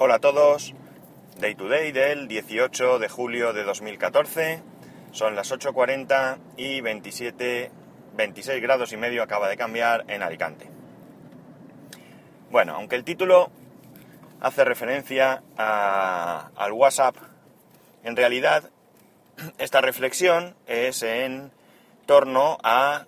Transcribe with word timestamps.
Hola 0.00 0.14
a 0.14 0.18
todos, 0.20 0.74
Day 1.40 1.56
to 1.56 1.68
Day 1.68 1.90
del 1.90 2.28
18 2.28 3.00
de 3.00 3.08
julio 3.08 3.52
de 3.52 3.64
2014, 3.64 4.62
son 5.10 5.34
las 5.34 5.50
8.40 5.50 6.38
y 6.56 6.80
27, 6.80 7.72
26 8.14 8.62
grados 8.62 8.92
y 8.92 8.96
medio 8.96 9.24
acaba 9.24 9.48
de 9.48 9.56
cambiar 9.56 10.04
en 10.06 10.22
Alicante. 10.22 10.70
Bueno, 12.48 12.76
aunque 12.76 12.94
el 12.94 13.02
título 13.02 13.50
hace 14.40 14.64
referencia 14.64 15.42
al 15.56 16.70
WhatsApp, 16.70 17.16
en 18.04 18.14
realidad 18.14 18.70
esta 19.58 19.80
reflexión 19.80 20.54
es 20.68 21.02
en 21.02 21.50
torno 22.06 22.58
a 22.62 23.06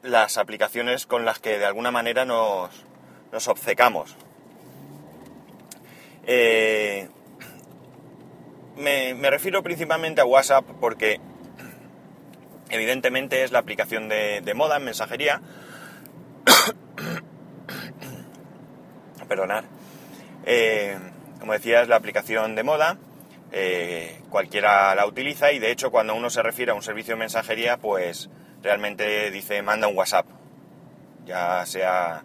las 0.00 0.38
aplicaciones 0.38 1.04
con 1.04 1.26
las 1.26 1.38
que 1.38 1.58
de 1.58 1.66
alguna 1.66 1.90
manera 1.90 2.24
nos, 2.24 2.70
nos 3.30 3.46
obcecamos. 3.46 4.16
Eh, 6.28 7.08
me, 8.76 9.30
refiero 9.30 9.62
principalmente 9.62 10.20
a 10.20 10.24
WhatsApp 10.24 10.64
porque 10.80 11.20
evidentemente 12.68 13.44
es 13.44 13.52
la 13.52 13.60
aplicación 13.60 14.08
de, 14.08 14.52
moda 14.54 14.78
en 14.78 14.84
mensajería. 14.84 15.40
Perdonar. 19.28 19.64
Eh, 20.44 20.96
como 21.40 21.52
decía, 21.52 21.82
es 21.82 21.88
la 21.88 21.96
aplicación 21.96 22.54
de 22.54 22.62
moda. 22.62 22.98
eh, 23.52 24.20
cualquiera 24.28 24.94
la 24.94 25.06
utiliza 25.06 25.52
y 25.52 25.58
de 25.58 25.70
hecho 25.70 25.90
cuando 25.90 26.14
uno 26.14 26.30
se 26.30 26.42
refiere 26.42 26.72
a 26.72 26.74
un 26.74 26.82
servicio 26.82 27.14
de 27.14 27.20
mensajería, 27.20 27.78
pues 27.78 28.28
realmente 28.62 29.30
dice 29.30 29.62
manda 29.62 29.88
un 29.88 29.96
WhatsApp. 29.96 30.26
Ya 31.24 31.64
sea 31.66 32.24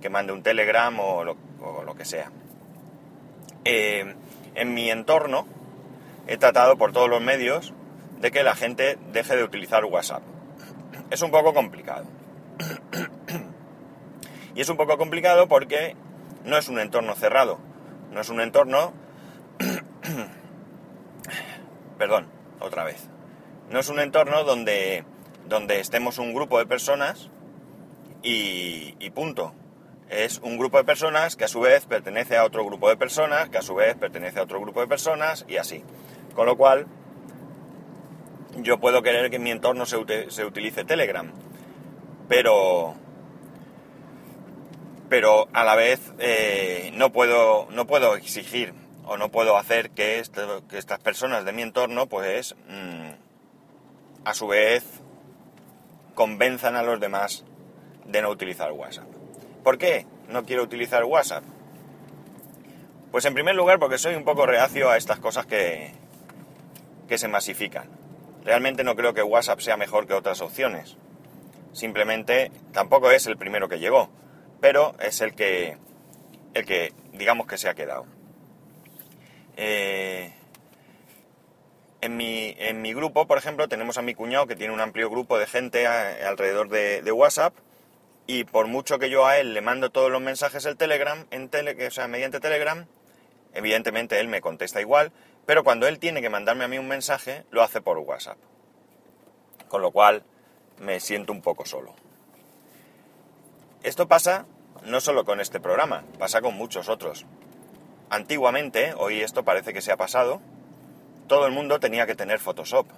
que 0.00 0.10
mande 0.10 0.32
un 0.32 0.42
Telegram 0.42 0.96
o 1.00 1.24
lo 1.24 1.94
que 1.96 2.04
sea. 2.04 2.30
Eh, 3.70 4.14
en 4.54 4.72
mi 4.72 4.90
entorno 4.90 5.46
he 6.26 6.38
tratado 6.38 6.78
por 6.78 6.92
todos 6.92 7.10
los 7.10 7.20
medios 7.20 7.74
de 8.18 8.30
que 8.30 8.42
la 8.42 8.54
gente 8.54 8.96
deje 9.12 9.36
de 9.36 9.44
utilizar 9.44 9.84
WhatsApp. 9.84 10.22
Es 11.10 11.20
un 11.20 11.30
poco 11.30 11.52
complicado. 11.52 12.06
y 14.54 14.62
es 14.62 14.70
un 14.70 14.78
poco 14.78 14.96
complicado 14.96 15.48
porque 15.48 15.96
no 16.46 16.56
es 16.56 16.70
un 16.70 16.78
entorno 16.78 17.14
cerrado. 17.14 17.58
No 18.10 18.22
es 18.22 18.30
un 18.30 18.40
entorno... 18.40 18.94
Perdón, 21.98 22.26
otra 22.60 22.84
vez. 22.84 23.06
No 23.68 23.80
es 23.80 23.90
un 23.90 24.00
entorno 24.00 24.44
donde, 24.44 25.04
donde 25.46 25.80
estemos 25.80 26.16
un 26.16 26.32
grupo 26.32 26.58
de 26.58 26.64
personas 26.64 27.28
y, 28.22 28.94
y 28.98 29.10
punto. 29.10 29.52
Es 30.10 30.38
un 30.38 30.56
grupo 30.56 30.78
de 30.78 30.84
personas 30.84 31.36
que 31.36 31.44
a 31.44 31.48
su 31.48 31.60
vez 31.60 31.84
pertenece 31.84 32.36
a 32.36 32.44
otro 32.44 32.64
grupo 32.64 32.88
de 32.88 32.96
personas, 32.96 33.50
que 33.50 33.58
a 33.58 33.62
su 33.62 33.74
vez 33.74 33.94
pertenece 33.96 34.38
a 34.38 34.42
otro 34.42 34.60
grupo 34.60 34.80
de 34.80 34.86
personas 34.86 35.44
y 35.48 35.56
así. 35.56 35.84
Con 36.34 36.46
lo 36.46 36.56
cual, 36.56 36.86
yo 38.56 38.78
puedo 38.78 39.02
querer 39.02 39.30
que 39.30 39.36
en 39.36 39.42
mi 39.42 39.50
entorno 39.50 39.86
se, 39.86 39.96
utilice 39.96 40.84
Telegram, 40.84 41.30
pero 42.28 42.94
pero 45.08 45.48
a 45.54 45.64
la 45.64 45.74
vez 45.74 46.12
eh, 46.18 46.90
no 46.94 47.12
puedo 47.12 47.66
no 47.70 47.86
puedo 47.86 48.14
exigir 48.14 48.74
o 49.04 49.16
no 49.16 49.30
puedo 49.30 49.56
hacer 49.56 49.90
que 49.90 50.18
estas 50.18 51.00
personas 51.00 51.44
de 51.44 51.52
mi 51.52 51.62
entorno 51.62 52.06
pues 52.06 52.54
mm, 52.68 53.10
a 54.24 54.34
su 54.34 54.48
vez 54.48 54.84
convenzan 56.14 56.76
a 56.76 56.82
los 56.82 57.00
demás 57.00 57.44
de 58.04 58.22
no 58.22 58.30
utilizar 58.30 58.72
WhatsApp. 58.72 59.17
¿Por 59.68 59.76
qué 59.76 60.06
no 60.30 60.46
quiero 60.46 60.62
utilizar 60.62 61.04
WhatsApp? 61.04 61.44
Pues 63.12 63.26
en 63.26 63.34
primer 63.34 63.54
lugar 63.54 63.78
porque 63.78 63.98
soy 63.98 64.14
un 64.14 64.24
poco 64.24 64.46
reacio 64.46 64.88
a 64.88 64.96
estas 64.96 65.18
cosas 65.18 65.44
que, 65.44 65.92
que 67.06 67.18
se 67.18 67.28
masifican. 67.28 67.90
Realmente 68.46 68.82
no 68.82 68.96
creo 68.96 69.12
que 69.12 69.22
WhatsApp 69.22 69.60
sea 69.60 69.76
mejor 69.76 70.06
que 70.06 70.14
otras 70.14 70.40
opciones. 70.40 70.96
Simplemente 71.74 72.50
tampoco 72.72 73.10
es 73.10 73.26
el 73.26 73.36
primero 73.36 73.68
que 73.68 73.78
llegó, 73.78 74.08
pero 74.58 74.94
es 75.00 75.20
el 75.20 75.34
que, 75.34 75.76
el 76.54 76.64
que 76.64 76.94
digamos 77.12 77.46
que 77.46 77.58
se 77.58 77.68
ha 77.68 77.74
quedado. 77.74 78.06
Eh, 79.58 80.32
en, 82.00 82.16
mi, 82.16 82.54
en 82.56 82.80
mi 82.80 82.94
grupo, 82.94 83.26
por 83.26 83.36
ejemplo, 83.36 83.68
tenemos 83.68 83.98
a 83.98 84.02
mi 84.02 84.14
cuñado 84.14 84.46
que 84.46 84.56
tiene 84.56 84.72
un 84.72 84.80
amplio 84.80 85.10
grupo 85.10 85.36
de 85.38 85.46
gente 85.46 85.86
alrededor 85.86 86.70
de, 86.70 87.02
de 87.02 87.12
WhatsApp 87.12 87.52
y 88.30 88.44
por 88.44 88.66
mucho 88.66 88.98
que 88.98 89.08
yo 89.08 89.26
a 89.26 89.38
él 89.38 89.54
le 89.54 89.62
mando 89.62 89.90
todos 89.90 90.12
los 90.12 90.20
mensajes 90.20 90.66
el 90.66 90.76
Telegram, 90.76 91.26
en 91.30 91.48
tele, 91.48 91.86
o 91.86 91.90
sea, 91.90 92.08
mediante 92.08 92.40
Telegram, 92.40 92.86
evidentemente 93.54 94.20
él 94.20 94.28
me 94.28 94.42
contesta 94.42 94.82
igual, 94.82 95.12
pero 95.46 95.64
cuando 95.64 95.88
él 95.88 95.98
tiene 95.98 96.20
que 96.20 96.28
mandarme 96.28 96.64
a 96.64 96.68
mí 96.68 96.76
un 96.76 96.88
mensaje, 96.88 97.46
lo 97.50 97.62
hace 97.62 97.80
por 97.80 97.96
WhatsApp. 97.96 98.36
Con 99.68 99.80
lo 99.80 99.92
cual 99.92 100.24
me 100.78 101.00
siento 101.00 101.32
un 101.32 101.40
poco 101.40 101.64
solo. 101.64 101.94
Esto 103.82 104.08
pasa 104.08 104.44
no 104.84 105.00
solo 105.00 105.24
con 105.24 105.40
este 105.40 105.58
programa, 105.58 106.04
pasa 106.18 106.42
con 106.42 106.54
muchos 106.54 106.90
otros. 106.90 107.24
Antiguamente, 108.10 108.92
hoy 108.94 109.22
esto 109.22 109.42
parece 109.42 109.72
que 109.72 109.80
se 109.80 109.90
ha 109.90 109.96
pasado, 109.96 110.42
todo 111.28 111.46
el 111.46 111.52
mundo 111.52 111.80
tenía 111.80 112.06
que 112.06 112.14
tener 112.14 112.40
Photoshop. 112.40 112.88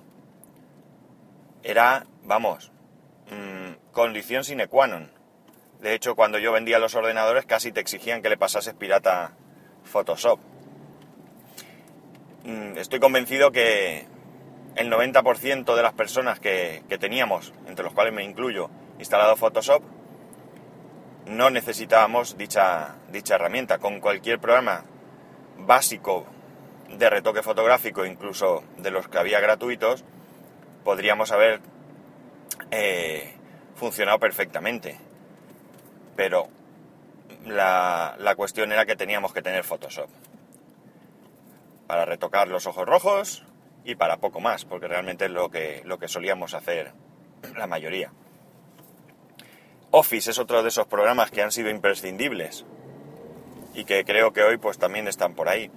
Era, 1.63 2.05
vamos, 2.25 2.73
mm, 3.31 3.93
condición 3.93 4.43
sine 4.43 4.67
qua 4.67 4.89
non. 4.89 5.20
De 5.81 5.95
hecho, 5.95 6.15
cuando 6.15 6.39
yo 6.39 6.53
vendía 6.53 6.79
los 6.79 6.95
ordenadores 6.95 7.47
casi 7.47 7.73
te 7.73 7.81
exigían 7.81 8.21
que 8.21 8.29
le 8.29 8.37
pasases 8.37 8.75
pirata 8.75 9.33
Photoshop. 9.85 10.39
Mm, 12.45 12.77
Estoy 12.77 13.01
convencido 13.01 13.51
que 13.51 14.07
el 14.77 14.91
90% 14.91 15.75
de 15.75 15.83
las 15.83 15.95
personas 15.95 16.39
que, 16.39 16.83
teníamos, 17.01 17.53
entre 17.67 17.85
los 17.85 17.95
cuales 17.95 18.13
me 18.13 18.25
incluyo, 18.25 18.71
instalado 18.99 19.37
Photoshop, 19.37 19.83
no 21.27 21.51
necesitábamos 21.51 22.37
dicha, 22.37 22.97
dicha 23.11 23.37
herramienta. 23.37 23.79
Con 23.79 24.01
cualquier 24.01 24.39
programa 24.39 24.85
básico 25.59 26.27
de 26.91 27.09
retoque 27.09 27.43
fotográfico, 27.43 28.05
incluso 28.05 28.65
de 28.79 28.91
los 28.91 29.09
que 29.09 29.19
había 29.19 29.41
gratuitos, 29.41 30.05
podríamos 30.85 31.33
haber 31.33 31.61
eh, 32.71 33.35
funcionado 33.77 34.19
perfectamente. 34.19 35.10
Pero 36.21 36.49
la, 37.47 38.15
la 38.19 38.35
cuestión 38.35 38.73
era 38.73 38.85
que 38.85 38.95
teníamos 38.95 39.33
que 39.33 39.41
tener 39.41 39.65
Photoshop 39.65 40.11
para 41.87 42.05
retocar 42.05 42.47
los 42.47 42.67
ojos 42.67 42.85
rojos 42.85 43.43
y 43.85 43.95
para 43.95 44.19
poco 44.19 44.39
más, 44.39 44.67
porque 44.67 44.87
realmente 44.87 45.25
es 45.25 45.31
lo 45.31 45.51
que, 45.51 45.81
lo 45.87 45.99
que 45.99 46.09
solíamos 46.09 46.53
hacer 46.53 46.93
la 47.57 47.67
mayoría. 47.67 48.13
Office 49.93 50.33
es 50.33 50.39
otro 50.39 50.63
de 50.63 50.69
esos 50.69 50.87
programas 50.87 51.31
que 51.31 51.41
han 51.41 51.53
sido 51.53 51.71
imprescindibles 51.71 52.67
y 53.73 53.87
que 53.87 54.05
creo 54.05 54.35
que 54.35 54.43
hoy 54.43 54.59
pues 54.59 54.77
también 54.77 55.09
están 55.09 55.33
por 55.33 55.49
ahí. 55.49 55.71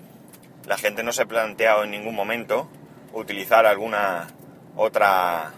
La 0.68 0.76
gente 0.76 1.04
no 1.04 1.14
se 1.14 1.22
ha 1.22 1.26
planteado 1.26 1.86
en 1.86 1.92
ningún 1.92 2.16
momento 2.16 2.68
utilizar 3.14 3.66
alguna 3.66 4.28
otra 4.76 5.54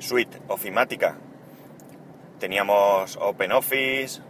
suite 0.00 0.38
ofimática. 0.48 1.16
Teníamos 2.42 3.16
OpenOffice, 3.20 4.20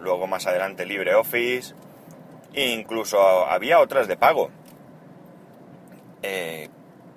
luego 0.00 0.26
más 0.26 0.46
adelante 0.46 0.86
LibreOffice, 0.86 1.74
e 2.54 2.70
incluso 2.70 3.20
había 3.46 3.78
otras 3.78 4.08
de 4.08 4.16
pago. 4.16 4.48
Eh, 6.22 6.70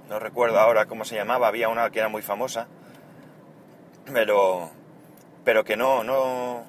no 0.10 0.20
recuerdo 0.20 0.60
ahora 0.60 0.88
cómo 0.88 1.06
se 1.06 1.16
llamaba, 1.16 1.48
había 1.48 1.70
una 1.70 1.90
que 1.90 2.00
era 2.00 2.10
muy 2.10 2.22
famosa, 2.22 2.68
pero, 4.12 4.70
pero 5.46 5.64
que 5.64 5.78
no, 5.78 6.04
no, 6.04 6.66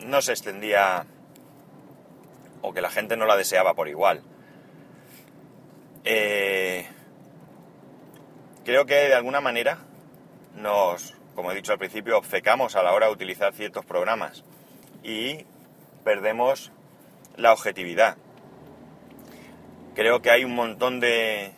no 0.04 0.20
se 0.20 0.32
extendía 0.32 1.06
o 2.60 2.74
que 2.74 2.82
la 2.82 2.90
gente 2.90 3.16
no 3.16 3.24
la 3.24 3.38
deseaba 3.38 3.72
por 3.72 3.88
igual. 3.88 4.20
Eh, 6.04 6.86
creo 8.62 8.84
que 8.84 8.94
de 8.94 9.14
alguna 9.14 9.40
manera 9.40 9.78
nos, 10.54 11.14
como 11.34 11.50
he 11.50 11.54
dicho 11.54 11.72
al 11.72 11.78
principio, 11.78 12.18
obcecamos 12.18 12.76
a 12.76 12.82
la 12.82 12.92
hora 12.92 13.06
de 13.06 13.12
utilizar 13.12 13.54
ciertos 13.54 13.84
programas 13.84 14.44
y 15.02 15.44
perdemos 16.04 16.72
la 17.36 17.52
objetividad. 17.52 18.16
Creo 19.94 20.22
que 20.22 20.30
hay 20.30 20.44
un 20.44 20.54
montón 20.54 21.00
de, 21.00 21.52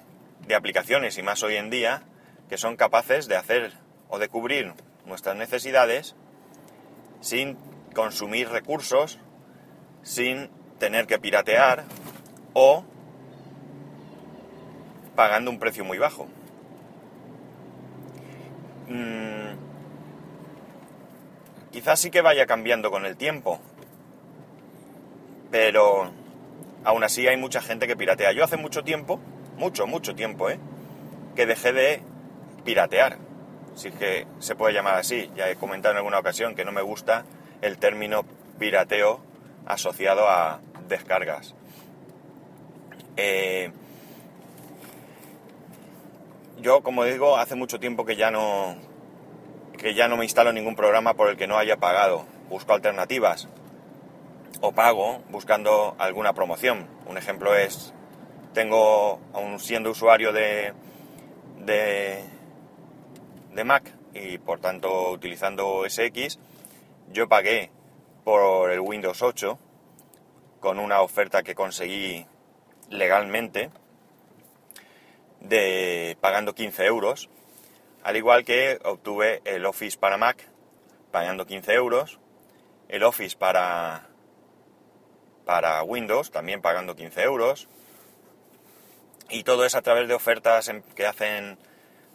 aplicaciones, 0.55 1.17
y 1.19 1.23
más 1.23 1.43
hoy 1.43 1.57
en 1.57 1.71
día, 1.71 2.03
que 2.49 2.59
son 2.59 2.77
capaces 2.77 3.29
de 3.29 3.37
hacer 3.37 3.73
o 4.09 4.19
de 4.19 4.29
cubrir 4.29 4.73
nuestras 5.05 5.37
necesidades 5.37 6.15
sin 7.21 7.57
consumir 7.95 8.49
recursos, 8.49 9.19
sin 10.03 10.51
tener 10.79 11.07
que 11.07 11.19
piratear 11.19 11.85
o 12.53 12.85
pagando 15.15 15.51
un 15.51 15.59
precio 15.59 15.85
muy 15.85 15.99
bajo. 15.99 16.29
Mm, 18.89 19.36
quizás 21.77 22.01
sí 22.01 22.11
que 22.11 22.23
vaya 22.23 22.47
cambiando 22.47 22.91
con 22.91 23.05
el 23.05 23.19
tiempo, 23.19 23.61
pero 25.51 26.11
aún 26.85 27.05
así 27.05 27.29
hay 27.29 27.37
mucha 27.37 27.61
gente 27.61 27.87
que 27.87 27.95
piratea. 27.95 28.33
Yo 28.33 28.45
hace 28.45 28.57
mucho 28.57 28.83
tiempo, 28.83 29.21
mucho, 29.59 29.87
mucho 29.87 30.15
tiempo, 30.15 30.49
¿eh? 30.49 30.59
que 31.35 31.45
dejé 31.45 31.75
de 31.75 32.01
piratear. 32.65 33.19
Si 33.75 33.89
es 33.89 33.95
que 33.95 34.27
se 34.39 34.55
puede 34.55 34.73
llamar 34.73 34.95
así. 34.95 35.31
Ya 35.37 35.51
he 35.51 35.57
comentado 35.57 35.93
en 35.93 35.99
alguna 35.99 36.19
ocasión 36.19 36.55
que 36.55 36.65
no 36.65 36.73
me 36.73 36.81
gusta 36.81 37.27
el 37.61 37.77
término 37.77 38.25
pirateo 38.59 39.21
asociado 39.67 40.31
a 40.31 40.63
descargas. 40.89 41.55
Eh, 43.19 43.71
yo, 46.63 46.81
como 46.81 47.05
digo, 47.05 47.37
hace 47.37 47.55
mucho 47.55 47.79
tiempo 47.79 48.07
que 48.07 48.17
ya 48.17 48.31
no 48.31 48.77
que 49.87 49.95
ya 49.95 50.09
no 50.09 50.17
me 50.17 50.25
instalo 50.25 50.53
ningún 50.53 50.75
programa 50.75 51.15
por 51.15 51.29
el 51.29 51.37
que 51.37 51.47
no 51.47 51.59
haya 51.59 51.77
pagado. 51.77 52.27
Busco 52.49 52.73
alternativas 52.73 53.47
o 54.61 54.73
pago 54.73 55.23
buscando 55.29 55.95
alguna 55.99 56.33
promoción. 56.33 56.89
Un 57.07 57.17
ejemplo 57.19 57.55
es 57.55 57.95
tengo 58.53 59.21
aún 59.33 59.61
siendo 59.61 59.93
usuario 59.93 60.33
de 60.33 60.73
de, 61.61 62.25
Mac 63.65 63.95
y 64.13 64.39
por 64.39 64.59
tanto 64.59 65.13
utilizando 65.13 65.85
SX, 65.89 66.41
yo 67.13 67.29
pagué 67.29 67.71
por 68.25 68.73
el 68.73 68.81
Windows 68.81 69.23
8 69.23 69.57
con 70.59 70.81
una 70.81 71.01
oferta 71.01 71.45
que 71.45 71.55
conseguí 71.55 72.27
legalmente 72.91 73.71
de 75.39 76.19
pagando 76.21 76.57
15 76.57 76.87
euros, 76.87 77.31
al 78.07 78.17
igual 78.17 78.45
que 78.45 78.79
obtuve 78.85 79.43
el 79.45 79.67
Office 79.67 79.99
para 79.99 80.17
Mac 80.17 80.49
pagando 81.11 81.45
15 81.45 81.73
euros, 81.73 82.21
el 82.89 83.03
Office 83.03 83.37
para, 83.37 84.07
para 85.45 85.83
Windows 85.83 86.31
también 86.31 86.63
pagando 86.63 86.95
15 86.95 87.23
euros, 87.25 87.67
y 89.29 89.43
todo 89.43 89.65
es 89.65 89.75
a 89.75 89.83
través 89.83 90.07
de 90.07 90.15
ofertas 90.15 90.71
que 90.95 91.05
hacen 91.05 91.59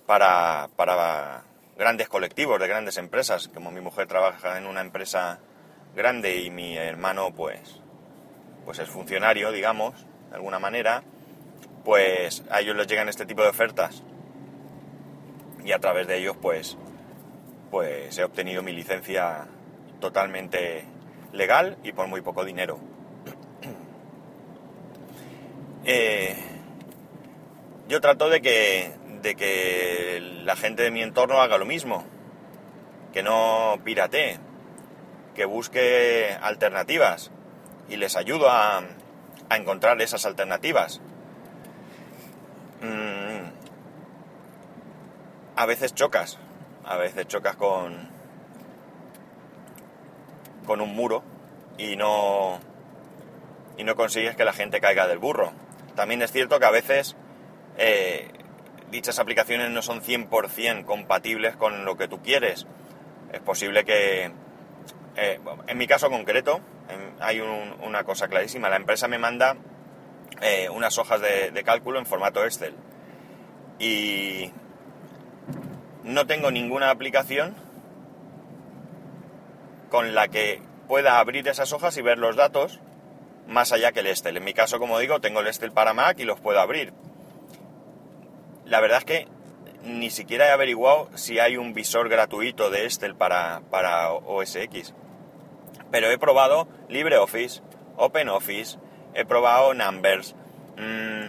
para, 0.05 0.69
para 0.77 1.43
grandes 1.77 2.07
colectivos 2.07 2.57
de 2.61 2.69
grandes 2.69 2.95
empresas, 2.95 3.49
como 3.49 3.69
mi 3.69 3.81
mujer 3.81 4.07
trabaja 4.07 4.57
en 4.57 4.67
una 4.67 4.79
empresa 4.79 5.39
grande 5.93 6.37
y 6.37 6.51
mi 6.51 6.77
hermano 6.77 7.33
pues 7.35 7.81
pues 8.63 8.79
es 8.79 8.87
funcionario, 8.87 9.51
digamos, 9.51 10.05
de 10.29 10.35
alguna 10.35 10.57
manera, 10.57 11.03
pues 11.83 12.45
a 12.49 12.61
ellos 12.61 12.77
les 12.77 12.87
llegan 12.87 13.09
este 13.09 13.25
tipo 13.25 13.41
de 13.41 13.49
ofertas 13.49 14.03
y 15.63 15.71
a 15.71 15.79
través 15.79 16.07
de 16.07 16.17
ellos 16.17 16.35
pues 16.41 16.77
pues 17.71 18.17
he 18.17 18.23
obtenido 18.23 18.61
mi 18.61 18.73
licencia 18.73 19.47
totalmente 19.99 20.83
legal 21.31 21.77
y 21.83 21.93
por 21.93 22.07
muy 22.07 22.21
poco 22.21 22.45
dinero. 22.45 22.79
Eh, 25.83 26.35
yo 27.87 27.99
trato 28.01 28.29
de 28.29 28.39
que, 28.39 28.93
de 29.23 29.33
que 29.33 30.19
la 30.43 30.55
gente 30.55 30.83
de 30.83 30.91
mi 30.91 31.01
entorno 31.01 31.41
haga 31.41 31.57
lo 31.57 31.65
mismo, 31.65 32.05
que 33.11 33.23
no 33.23 33.79
piratee, 33.83 34.37
que 35.33 35.45
busque 35.45 36.37
alternativas 36.39 37.31
y 37.89 37.95
les 37.95 38.15
ayudo 38.15 38.47
a, 38.51 38.83
a 39.49 39.57
encontrar 39.57 39.99
esas 40.03 40.27
alternativas. 40.27 41.01
Mm, 42.83 43.49
a 45.61 45.65
veces 45.67 45.93
chocas, 45.93 46.39
a 46.83 46.97
veces 46.97 47.27
chocas 47.27 47.55
con, 47.55 48.09
con 50.65 50.81
un 50.81 50.95
muro 50.95 51.23
y 51.77 51.95
no, 51.95 52.59
y 53.77 53.83
no 53.83 53.95
consigues 53.95 54.35
que 54.35 54.43
la 54.43 54.53
gente 54.53 54.81
caiga 54.81 55.07
del 55.07 55.19
burro. 55.19 55.53
También 55.95 56.23
es 56.23 56.31
cierto 56.31 56.59
que 56.59 56.65
a 56.65 56.71
veces 56.71 57.15
eh, 57.77 58.31
dichas 58.89 59.19
aplicaciones 59.19 59.69
no 59.69 59.83
son 59.83 60.01
100% 60.01 60.83
compatibles 60.83 61.55
con 61.55 61.85
lo 61.85 61.95
que 61.95 62.07
tú 62.07 62.23
quieres. 62.23 62.65
Es 63.31 63.41
posible 63.41 63.85
que, 63.85 64.31
eh, 65.15 65.39
en 65.67 65.77
mi 65.77 65.85
caso 65.85 66.09
concreto, 66.09 66.59
hay 67.19 67.39
una 67.39 68.03
cosa 68.03 68.27
clarísima. 68.27 68.67
La 68.67 68.77
empresa 68.77 69.07
me 69.07 69.19
manda 69.19 69.57
eh, 70.41 70.69
unas 70.69 70.97
hojas 70.97 71.21
de, 71.21 71.61
cálculo 71.63 71.99
en 71.99 72.07
formato 72.07 72.43
Excel. 72.43 72.73
Y 73.77 74.51
no 76.03 76.27
tengo 76.27 76.51
ninguna 76.51 76.89
aplicación 76.89 77.55
con 79.89 80.15
la 80.15 80.27
que 80.27 80.61
pueda 80.87 81.19
abrir 81.19 81.47
esas 81.47 81.73
hojas 81.73 81.97
y 81.97 82.01
ver 82.01 82.17
los 82.17 82.35
datos 82.35 82.79
más 83.47 83.71
allá 83.71 83.91
que 83.91 83.99
el 83.99 84.07
Excel. 84.07 84.37
En 84.37 84.43
mi 84.43 84.53
caso, 84.53 84.79
como 84.79 84.99
digo, 84.99 85.19
tengo 85.19 85.41
el 85.41 85.47
Excel 85.47 85.71
para 85.71 85.93
Mac 85.93 86.19
y 86.19 86.23
los 86.23 86.39
puedo 86.39 86.59
abrir. 86.59 86.93
La 88.65 88.79
verdad 88.79 88.99
es 88.99 89.05
que 89.05 89.27
ni 89.83 90.09
siquiera 90.09 90.47
he 90.47 90.51
averiguado 90.51 91.09
si 91.15 91.39
hay 91.39 91.57
un 91.57 91.73
visor 91.73 92.07
gratuito 92.07 92.69
de 92.69 92.85
Excel 92.85 93.15
para, 93.15 93.61
para 93.69 94.11
OS 94.13 94.55
X 94.55 94.93
pero 95.91 96.09
he 96.09 96.17
probado 96.17 96.67
LibreOffice, 96.87 97.61
OpenOffice, 97.97 98.79
he 99.13 99.25
probado 99.25 99.73
Numbers, 99.73 100.33
mm, 100.77 101.25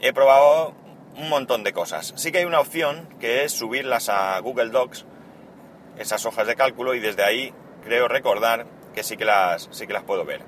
he 0.00 0.12
probado 0.12 0.74
un 1.16 1.28
montón 1.28 1.64
de 1.64 1.72
cosas. 1.72 2.12
Sí 2.16 2.30
que 2.30 2.38
hay 2.38 2.44
una 2.44 2.60
opción 2.60 3.08
que 3.20 3.44
es 3.44 3.52
subirlas 3.52 4.08
a 4.08 4.38
Google 4.40 4.70
Docs, 4.70 5.04
esas 5.98 6.24
hojas 6.26 6.46
de 6.46 6.56
cálculo, 6.56 6.94
y 6.94 7.00
desde 7.00 7.24
ahí 7.24 7.52
creo 7.82 8.08
recordar 8.08 8.66
que 8.94 9.02
sí 9.02 9.16
que 9.16 9.24
las, 9.24 9.68
sí 9.72 9.86
que 9.86 9.92
las 9.92 10.04
puedo 10.04 10.24
ver. 10.24 10.42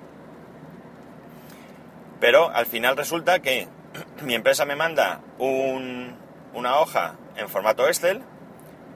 Pero 2.20 2.50
al 2.50 2.66
final 2.66 2.96
resulta 2.96 3.40
que 3.40 3.68
mi 4.22 4.34
empresa 4.34 4.64
me 4.64 4.76
manda 4.76 5.20
una 5.38 6.80
hoja 6.80 7.16
en 7.36 7.48
formato 7.48 7.86
Excel, 7.86 8.22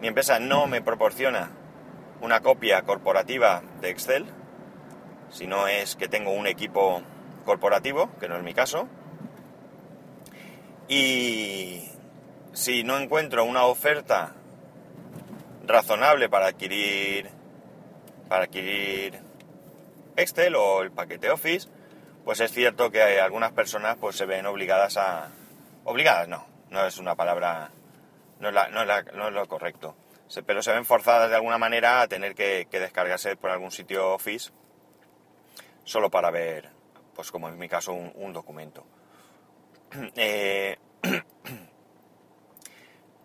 mi 0.01 0.09
empresa 0.09 0.41
no 0.41 0.67
me 0.67 0.83
proporciona 0.83 1.51
una 2.21 2.41
copia 2.41 2.83
corporativa 2.83 3.63
de 3.81 3.91
Excel, 3.91 4.27
si 5.31 5.47
no 5.47 5.67
es 5.69 5.97
que 5.97 6.09
tengo 6.09 6.33
un 6.33 6.47
equipo 6.47 7.03
corporativo, 7.45 8.11
que 8.21 8.29
no 8.29 8.37
es 8.37 8.43
mi 8.43 8.53
caso. 8.53 8.89
Y 10.95 11.89
si 12.53 12.85
no 12.85 12.99
encuentro 12.99 13.47
una 13.47 13.65
oferta 13.65 14.35
razonable 15.65 16.29
para 16.29 16.49
adquirir 16.49 17.31
para 18.29 18.45
adquirir 18.45 19.19
Excel 20.17 20.55
o 20.55 20.83
el 20.83 20.91
paquete 20.91 21.31
Office, 21.31 21.71
pues 22.27 22.41
es 22.41 22.53
cierto 22.53 22.91
que 22.91 23.21
algunas 23.23 23.53
personas 23.53 23.97
pues 23.99 24.17
se 24.17 24.27
ven 24.27 24.45
obligadas 24.45 24.99
a 24.99 25.31
obligadas 25.85 26.29
no, 26.29 26.47
no 26.69 26.85
es 26.85 26.99
una 26.99 27.15
palabra 27.15 27.71
no 28.39 28.51
es, 28.51 28.55
no 29.15 29.29
es, 29.29 29.33
lo 29.33 29.49
correcto, 29.49 29.97
pero 30.45 30.63
se 30.63 30.73
ven 30.73 30.85
forzadas 30.85 31.31
de 31.31 31.37
alguna 31.37 31.57
manera 31.57 32.03
a 32.03 32.07
tener 32.07 32.35
que, 32.35 32.67
descargarse 32.71 33.35
por 33.37 33.49
algún 33.49 33.71
sitio 33.71 34.13
Office 34.13 34.51
solo 35.85 36.11
para 36.11 36.31
ver, 36.31 36.69
pues 37.15 37.31
como 37.31 37.49
en 37.49 37.57
mi 37.57 37.71
caso, 37.71 37.95
un, 37.95 38.33
documento. 38.35 38.85
Eh, 40.17 40.52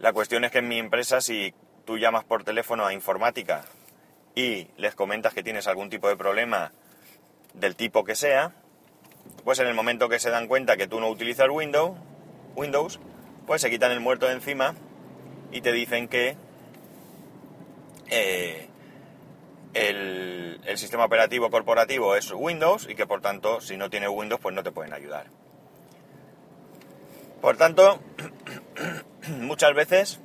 la 0.08 0.14
cuestión 0.14 0.46
es 0.46 0.52
que 0.54 0.60
en 0.60 0.70
mi 0.70 0.80
empresa, 0.80 1.20
si 1.20 1.54
tú 1.84 1.98
llamas 1.98 2.24
por 2.24 2.46
teléfono 2.46 2.86
a 2.86 2.94
informática 2.94 3.66
y 4.36 4.70
les 4.78 4.96
comentas 4.96 5.34
que 5.34 5.44
tienes 5.44 5.68
algún 5.68 5.90
tipo 5.90 6.08
de 6.08 6.16
problema 6.16 6.72
del 7.54 7.76
tipo 7.76 8.06
que 8.06 8.16
sea, 8.16 8.54
pues 9.44 9.60
en 9.60 9.68
el 9.68 9.74
momento 9.74 10.08
que 10.08 10.20
se 10.20 10.30
dan 10.30 10.48
cuenta 10.48 10.78
que 10.78 10.88
tú 10.88 11.02
no 11.02 11.10
utilizas 11.10 11.50
Windows, 11.50 11.98
Windows, 12.56 13.02
pues 13.46 13.62
se 13.62 13.70
quitan 13.70 13.92
el 13.92 14.00
muerto 14.00 14.28
de 14.28 14.36
encima 14.36 14.76
y 15.52 15.60
te 15.60 15.74
dicen 15.74 16.08
que 16.08 16.38
eh, 18.10 18.70
el, 19.74 20.62
sistema 20.78 21.04
operativo 21.04 21.50
corporativo 21.50 22.16
es 22.16 22.32
Windows 22.32 22.88
y 22.90 22.96
que 22.96 23.06
por 23.06 23.20
tanto 23.20 23.60
si 23.60 23.76
no 23.76 23.90
tiene 23.90 24.08
Windows 24.08 24.40
pues 24.40 24.56
no 24.56 24.64
te 24.64 24.72
pueden 24.72 24.94
ayudar. 24.94 25.28
Por 27.42 27.58
tanto, 27.58 28.00
muchas 29.40 29.74
veces 29.74 30.20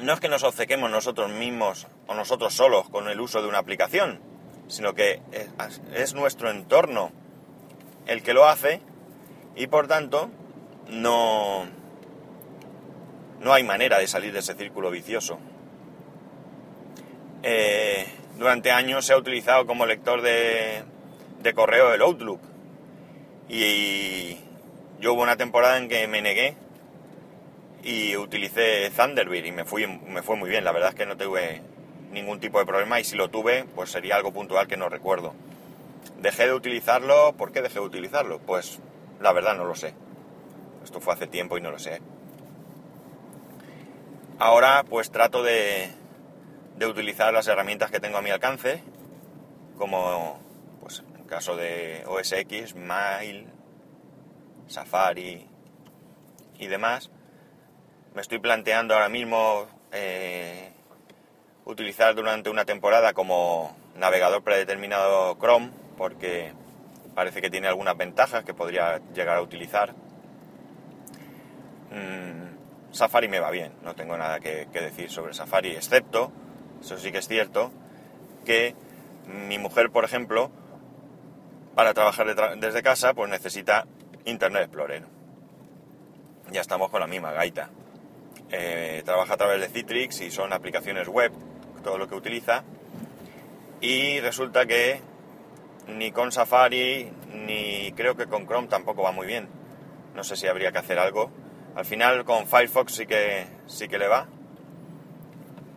no 0.00 0.14
es 0.14 0.20
que 0.20 0.28
nos 0.28 0.42
obcequemos 0.42 0.90
nosotros 0.90 1.30
mismos 1.30 1.86
o 2.06 2.14
nosotros 2.14 2.54
solos 2.54 2.88
con 2.88 3.08
el 3.08 3.20
uso 3.20 3.42
de 3.42 3.48
una 3.48 3.58
aplicación, 3.58 4.20
sino 4.68 4.94
que 4.94 5.20
es, 5.94 6.14
nuestro 6.14 6.50
entorno 6.50 7.12
el 8.06 8.22
que 8.22 8.32
lo 8.32 8.46
hace 8.46 8.80
y 9.54 9.66
por 9.66 9.86
tanto 9.86 10.30
no, 10.88 11.66
no 13.40 13.52
hay 13.52 13.62
manera 13.62 13.98
de 13.98 14.06
salir 14.06 14.32
de 14.32 14.38
ese 14.38 14.54
círculo 14.54 14.90
vicioso. 14.90 15.38
Eh, 17.42 18.06
durante 18.38 18.70
años 18.70 19.04
se 19.04 19.12
ha 19.12 19.18
utilizado 19.18 19.66
como 19.66 19.84
lector 19.84 20.22
de, 20.22 20.84
correo 21.54 21.92
el 21.92 22.00
Outlook. 22.02 22.40
Y 23.48 24.38
yo 25.02 25.14
hubo 25.14 25.22
una 25.22 25.36
temporada 25.36 25.78
en 25.78 25.88
que 25.88 26.06
me 26.06 26.22
negué 26.22 26.54
y 27.82 28.16
utilicé 28.16 28.88
Thunderbird 28.96 29.44
y 29.44 29.50
me, 29.50 29.64
fui, 29.64 29.84
me 29.88 30.22
fue 30.22 30.36
muy 30.36 30.48
bien. 30.48 30.62
La 30.62 30.70
verdad 30.70 30.90
es 30.90 30.94
que 30.94 31.06
no 31.06 31.16
tuve 31.16 31.60
ningún 32.12 32.38
tipo 32.38 32.60
de 32.60 32.66
problema 32.66 33.00
y 33.00 33.04
si 33.04 33.16
lo 33.16 33.28
tuve, 33.28 33.64
pues 33.74 33.90
sería 33.90 34.14
algo 34.14 34.32
puntual 34.32 34.68
que 34.68 34.76
no 34.76 34.88
recuerdo. 34.88 35.34
Dejé 36.20 36.46
de 36.46 36.54
utilizarlo, 36.54 37.34
¿por 37.36 37.50
qué 37.50 37.62
dejé 37.62 37.80
de 37.80 37.84
utilizarlo? 37.84 38.38
Pues 38.38 38.78
la 39.20 39.32
verdad 39.32 39.56
no 39.56 39.64
lo 39.64 39.74
sé. 39.74 39.92
Esto 40.84 41.00
fue 41.00 41.14
hace 41.14 41.26
tiempo 41.26 41.58
y 41.58 41.60
no 41.60 41.72
lo 41.72 41.80
sé. 41.80 42.00
Ahora 44.38 44.84
pues 44.88 45.10
trato 45.10 45.42
de, 45.42 45.90
de 46.76 46.86
utilizar 46.86 47.34
las 47.34 47.48
herramientas 47.48 47.90
que 47.90 47.98
tengo 47.98 48.18
a 48.18 48.22
mi 48.22 48.30
alcance, 48.30 48.80
como 49.76 50.38
pues 50.80 51.02
en 51.18 51.24
caso 51.24 51.56
de 51.56 52.04
OS 52.06 52.30
X, 52.34 52.76
Mail, 52.76 53.48
Safari 54.68 55.46
y 56.58 56.66
demás. 56.66 57.10
Me 58.14 58.20
estoy 58.20 58.38
planteando 58.38 58.94
ahora 58.94 59.08
mismo 59.08 59.66
eh, 59.92 60.72
utilizar 61.64 62.14
durante 62.14 62.50
una 62.50 62.64
temporada 62.64 63.12
como 63.12 63.76
navegador 63.96 64.42
predeterminado 64.42 65.36
Chrome, 65.38 65.70
porque 65.96 66.52
parece 67.14 67.40
que 67.40 67.50
tiene 67.50 67.68
algunas 67.68 67.96
ventajas 67.96 68.44
que 68.44 68.54
podría 68.54 69.00
llegar 69.14 69.38
a 69.38 69.42
utilizar. 69.42 69.94
Mm, 71.90 72.92
Safari 72.92 73.28
me 73.28 73.40
va 73.40 73.50
bien, 73.50 73.72
no 73.82 73.94
tengo 73.94 74.16
nada 74.16 74.40
que, 74.40 74.66
decir 74.72 75.10
sobre 75.10 75.34
Safari, 75.34 75.72
excepto, 75.72 76.32
eso 76.80 76.98
sí 76.98 77.12
que 77.12 77.18
es 77.18 77.28
cierto, 77.28 77.70
que 78.44 78.74
mi 79.26 79.58
mujer, 79.58 79.90
por 79.90 80.04
ejemplo, 80.04 80.50
para 81.74 81.94
trabajar 81.94 82.58
desde 82.58 82.82
casa, 82.82 83.14
pues 83.14 83.30
necesita 83.30 83.86
Internet 84.24 84.64
Explorer. 84.64 85.04
Ya 86.50 86.60
estamos 86.60 86.90
con 86.90 87.00
la 87.00 87.06
misma 87.06 87.32
gaita. 87.32 87.70
Eh, 88.50 89.02
trabaja 89.04 89.34
a 89.34 89.36
través 89.36 89.60
de 89.60 89.68
Citrix 89.68 90.20
y 90.20 90.30
son 90.30 90.52
aplicaciones 90.52 91.08
web, 91.08 91.32
todo 91.82 91.98
lo 91.98 92.08
que 92.08 92.14
utiliza. 92.14 92.64
Y 93.80 94.20
resulta 94.20 94.66
que 94.66 95.00
ni 95.88 96.12
con 96.12 96.30
Safari 96.30 97.10
ni 97.32 97.92
creo 97.92 98.16
que 98.16 98.26
con 98.26 98.46
Chrome 98.46 98.68
tampoco 98.68 99.02
va 99.02 99.12
muy 99.12 99.26
bien. 99.26 99.48
No 100.14 100.22
sé 100.22 100.36
si 100.36 100.46
habría 100.46 100.72
que 100.72 100.78
hacer 100.78 100.98
algo. 100.98 101.30
Al 101.74 101.84
final 101.84 102.24
con 102.24 102.46
Firefox 102.46 102.92
sí 102.92 103.06
que 103.06 103.46
sí 103.66 103.88
que 103.88 103.98
le 103.98 104.08
va. 104.08 104.28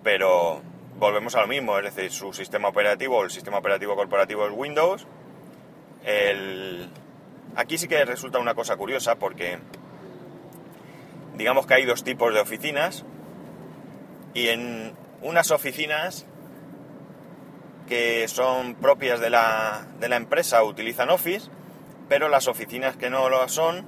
Pero 0.04 0.62
volvemos 0.98 1.36
a 1.36 1.42
lo 1.42 1.48
mismo, 1.48 1.78
es 1.80 1.96
decir, 1.96 2.12
su 2.12 2.34
sistema 2.34 2.68
operativo, 2.68 3.24
el 3.24 3.32
sistema 3.32 3.58
operativo 3.58 3.96
corporativo 3.96 4.46
es 4.46 4.54
Windows. 4.54 5.08
El... 6.04 6.90
Aquí 7.56 7.78
sí 7.78 7.88
que 7.88 8.04
resulta 8.06 8.40
una 8.40 8.54
cosa 8.54 8.76
curiosa 8.76 9.16
porque 9.16 9.60
digamos 11.36 11.66
que 11.66 11.76
hay 11.76 11.86
dos 11.86 12.04
tipos 12.04 12.34
de 12.34 12.40
oficinas 12.40 13.06
y 14.34 14.50
en 14.50 14.94
unas 15.22 15.52
oficinas 15.52 16.26
que 17.88 18.28
son 18.28 18.76
propias 18.76 19.20
de 19.20 19.30
la, 19.30 19.86
de 20.00 20.10
la 20.10 20.16
empresa 20.16 20.64
utilizan 20.64 21.10
Office, 21.10 21.50
pero 22.10 22.30
las 22.30 22.48
oficinas 22.48 22.98
que 22.98 23.10
no 23.10 23.30
lo 23.30 23.48
son, 23.48 23.86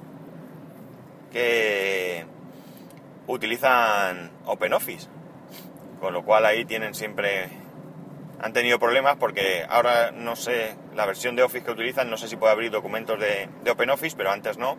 que 1.32 2.24
utilizan 3.26 4.30
OpenOffice. 4.46 5.08
Con 6.00 6.12
lo 6.12 6.24
cual 6.24 6.46
ahí 6.46 6.64
tienen 6.64 6.94
siempre... 6.94 7.50
Han 8.40 8.52
tenido 8.52 8.78
problemas 8.78 9.16
porque 9.16 9.66
ahora 9.68 10.12
no 10.12 10.36
sé, 10.36 10.76
la 10.98 11.06
versión 11.06 11.36
de 11.36 11.44
Office 11.44 11.64
que 11.64 11.70
utilizan, 11.70 12.10
no 12.10 12.16
sé 12.16 12.26
si 12.26 12.34
puede 12.34 12.52
abrir 12.52 12.72
documentos 12.72 13.20
de, 13.20 13.48
OpenOffice, 13.70 14.16
pero 14.16 14.32
antes 14.32 14.58
no. 14.58 14.76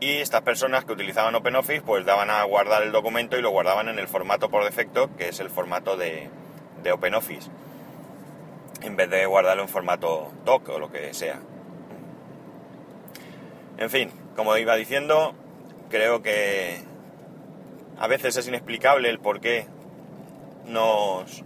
Y 0.00 0.16
estas 0.16 0.40
personas 0.40 0.86
que 0.86 0.92
utilizaban 0.94 1.34
OpenOffice 1.34 1.82
pues 1.82 2.06
daban 2.06 2.30
a 2.30 2.42
guardar 2.44 2.82
el 2.82 2.92
documento 2.92 3.36
y 3.36 3.42
lo 3.42 3.50
guardaban 3.50 3.90
en 3.90 3.98
el 3.98 4.08
formato 4.08 4.48
por 4.48 4.64
defecto, 4.64 5.14
que 5.18 5.28
es 5.28 5.38
el 5.38 5.50
formato 5.50 5.98
de, 5.98 6.30
de 6.82 6.92
OpenOffice 6.92 7.50
en 8.80 8.96
vez 8.96 9.10
de 9.10 9.26
guardarlo 9.26 9.64
en 9.64 9.68
formato 9.68 10.32
doc 10.46 10.66
o 10.70 10.78
lo 10.78 10.90
que 10.90 11.12
sea. 11.12 11.40
En 13.76 13.90
fin, 13.90 14.10
como 14.34 14.56
iba 14.56 14.76
diciendo, 14.76 15.34
creo 15.90 16.22
que 16.22 16.80
a 17.98 18.06
veces 18.06 18.34
es 18.38 18.48
inexplicable 18.48 19.10
el 19.10 19.18
por 19.18 19.40
qué 19.40 19.66
nos, 20.64 21.44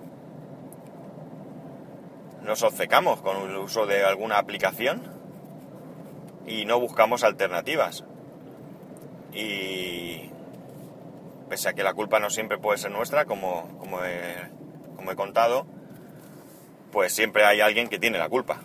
nos 2.50 2.64
obcecamos 2.64 3.20
con 3.20 3.48
el 3.48 3.56
uso 3.58 3.86
de 3.86 4.04
alguna 4.04 4.36
aplicación 4.36 5.02
y 6.48 6.64
no 6.64 6.80
buscamos 6.80 7.22
alternativas. 7.22 8.02
Y 9.32 10.28
pese 11.48 11.68
a 11.68 11.74
que 11.74 11.84
la 11.84 11.94
culpa 11.94 12.18
no 12.18 12.28
siempre 12.28 12.58
puede 12.58 12.76
ser 12.78 12.90
nuestra, 12.90 13.24
como, 13.24 13.78
como, 13.78 14.02
he 14.02 15.14
contado, 15.14 15.64
pues 16.90 17.12
siempre 17.12 17.44
hay 17.44 17.60
alguien 17.60 17.88
que 17.88 18.00
tiene 18.00 18.18
la 18.18 18.28
culpa. 18.28 18.62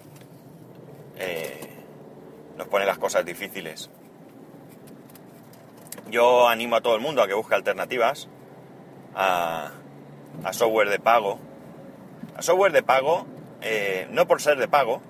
Eh, 1.19 1.69
nos 2.57 2.67
pone 2.67 2.87
las 2.87 2.97
cosas 2.97 3.23
difíciles. 3.23 3.91
Yo 6.09 6.47
animo 6.47 6.75
a 6.77 6.81
todo 6.81 6.95
el 6.95 7.01
mundo 7.01 7.21
a 7.21 7.27
que 7.27 7.35
busque 7.35 7.53
alternativas 7.53 8.29
a, 9.13 9.73
software 10.53 10.89
de 10.89 10.97
pago. 10.97 11.37
A 12.35 12.41
software 12.41 12.71
de 12.71 12.81
pago, 12.81 13.27
eh, 13.61 14.07
no 14.11 14.27
por 14.27 14.41
ser 14.41 14.57
de 14.57 14.67
pago, 14.67 15.01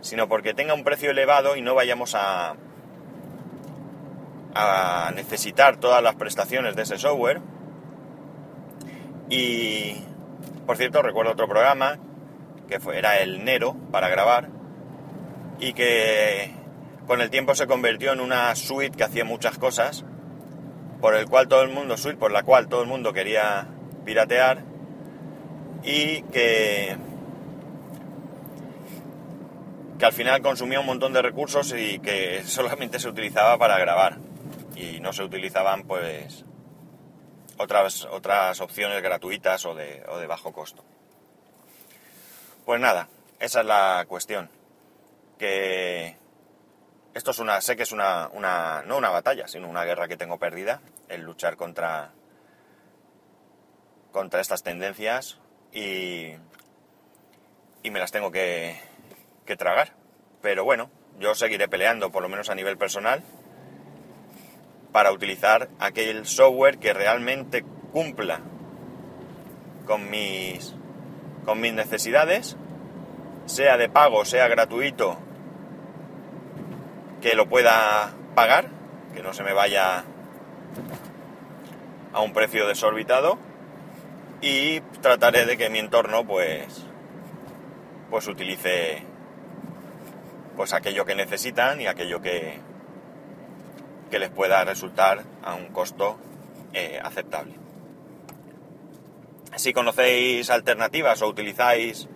sino 0.00 0.28
porque 0.28 0.54
tenga 0.54 0.74
un 0.74 0.84
precio 0.84 1.10
elevado 1.10 1.56
y 1.56 1.62
no 1.62 1.74
vayamos 1.74 2.14
a, 2.14 2.54
a 4.54 5.12
necesitar 5.14 5.76
todas 5.76 6.02
las 6.02 6.14
prestaciones 6.14 6.76
de 6.76 6.82
ese 6.82 6.98
software. 6.98 7.40
Y, 9.28 9.96
por 10.66 10.76
cierto, 10.76 11.02
recuerdo 11.02 11.32
otro 11.32 11.48
programa 11.48 11.98
que 12.68 12.80
fue, 12.80 12.98
era 12.98 13.18
el 13.18 13.44
Nero 13.44 13.76
para 13.90 14.08
grabar 14.08 14.48
y 15.58 15.72
que 15.72 16.54
con 17.06 17.20
el 17.20 17.28
tiempo 17.28 17.54
se 17.54 17.66
convirtió 17.66 18.12
en 18.12 18.20
una 18.20 18.54
suite 18.54 18.96
que 18.96 19.04
hacía 19.04 19.24
muchas 19.24 19.58
cosas, 19.58 20.04
por 21.00 21.14
el 21.14 21.26
cual 21.26 21.48
todo 21.48 21.62
el 21.62 21.70
mundo, 21.70 21.96
suite 21.96 22.18
por 22.18 22.30
la 22.30 22.44
cual 22.44 22.68
todo 22.68 22.82
el 22.82 22.88
mundo 22.88 23.12
quería 23.12 23.66
piratear 24.04 24.62
y 25.82 26.22
que, 26.22 26.96
que 30.00 30.06
al 30.06 30.12
final 30.14 30.40
consumía 30.40 30.80
un 30.80 30.86
montón 30.86 31.12
de 31.12 31.20
recursos 31.20 31.74
y 31.76 31.98
que 31.98 32.42
solamente 32.44 32.98
se 32.98 33.06
utilizaba 33.06 33.58
para 33.58 33.78
grabar 33.78 34.16
y 34.74 34.98
no 34.98 35.12
se 35.12 35.22
utilizaban 35.22 35.84
pues 35.84 36.46
otras, 37.58 38.06
otras 38.06 38.62
opciones 38.62 39.02
gratuitas 39.02 39.66
o 39.66 39.74
de, 39.74 40.02
o 40.08 40.16
de 40.16 40.26
bajo 40.26 40.54
costo. 40.54 40.82
Pues 42.64 42.80
nada, 42.80 43.08
esa 43.40 43.60
es 43.60 43.66
la 43.66 44.06
cuestión. 44.08 44.48
Que 45.38 46.16
esto 47.12 47.32
es 47.32 47.38
una, 47.38 47.60
sé 47.60 47.76
que 47.76 47.82
es 47.82 47.92
una, 47.92 48.30
una, 48.32 48.82
no 48.86 48.96
una 48.96 49.10
batalla, 49.10 49.48
sino 49.48 49.68
una 49.68 49.84
guerra 49.84 50.08
que 50.08 50.16
tengo 50.16 50.38
perdida, 50.38 50.80
el 51.10 51.20
luchar 51.20 51.58
contra, 51.58 52.12
contra 54.12 54.40
estas 54.40 54.62
tendencias 54.62 55.38
y, 55.74 56.36
y 57.82 57.90
me 57.90 57.98
las 57.98 58.12
tengo 58.12 58.30
que, 58.30 58.80
tragar. 59.56 59.92
Pero 60.42 60.64
bueno, 60.64 60.90
yo 61.18 61.34
seguiré 61.34 61.68
peleando, 61.68 62.10
por 62.10 62.22
lo 62.22 62.28
menos 62.28 62.50
a 62.50 62.54
nivel 62.54 62.78
personal, 62.78 63.22
para 64.92 65.12
utilizar 65.12 65.68
aquel 65.78 66.26
software 66.26 66.78
que 66.78 66.92
realmente 66.92 67.64
cumpla 67.92 68.40
con 69.86 70.10
mis 70.10 70.74
con 71.44 71.60
mis 71.60 71.72
necesidades, 71.72 72.56
sea 73.46 73.76
de 73.76 73.88
pago, 73.88 74.24
sea 74.24 74.46
gratuito, 74.46 75.18
que 77.20 77.34
lo 77.34 77.48
pueda 77.48 78.12
pagar, 78.34 78.68
que 79.14 79.22
no 79.22 79.32
se 79.32 79.42
me 79.42 79.52
vaya 79.52 80.04
a 82.12 82.20
un 82.20 82.32
precio 82.32 82.66
desorbitado 82.66 83.38
y 84.40 84.80
trataré 85.02 85.46
de 85.46 85.56
que 85.56 85.70
mi 85.70 85.78
entorno 85.78 86.24
pues 86.24 86.86
pues 88.10 88.26
utilice 88.26 89.02
pues 90.60 90.74
aquello 90.74 91.06
que 91.06 91.14
necesitan 91.14 91.80
y 91.80 91.86
aquello 91.86 92.20
que 92.20 92.60
que 94.10 94.18
les 94.18 94.28
pueda 94.28 94.62
resultar 94.62 95.24
a 95.42 95.54
un 95.54 95.68
costo 95.68 96.18
eh, 96.74 97.00
aceptable. 97.02 97.54
Si 99.56 99.72
conocéis 99.72 100.50
alternativas 100.50 101.22
o 101.22 101.28
utilizáis 101.28 102.10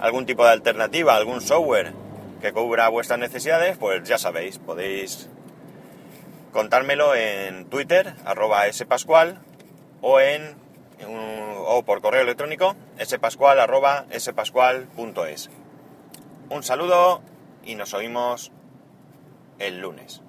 algún 0.00 0.26
tipo 0.26 0.44
de 0.44 0.50
alternativa, 0.50 1.14
algún 1.14 1.40
software 1.40 1.92
que 2.40 2.52
cubra 2.52 2.88
vuestras 2.88 3.20
necesidades, 3.20 3.78
pues 3.78 4.02
ya 4.02 4.18
sabéis, 4.18 4.58
podéis 4.58 5.30
contármelo 6.52 7.14
en 7.14 7.66
Twitter, 7.66 8.16
arroba 8.24 8.64
spascual, 8.72 9.38
o, 10.00 10.18
en, 10.18 10.56
o 11.06 11.84
por 11.84 12.00
correo 12.00 12.22
electrónico, 12.22 12.74
spascual, 13.00 13.60
spascual.es. 14.18 15.50
Un 16.50 16.62
saludo 16.64 17.22
y 17.66 17.74
nos 17.74 17.94
oímos 17.94 18.52
el 19.58 19.80
lunes. 19.80 20.23